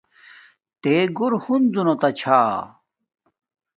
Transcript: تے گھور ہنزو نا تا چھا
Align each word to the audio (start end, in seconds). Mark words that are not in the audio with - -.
تے 0.81 0.93
گھور 1.17 1.33
ہنزو 1.43 1.81
نا 1.87 1.93
تا 2.01 2.09
چھا 2.19 2.39